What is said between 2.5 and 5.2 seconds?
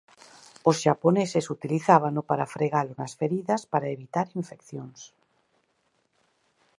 fregalo nas feridas para evitar infeccións.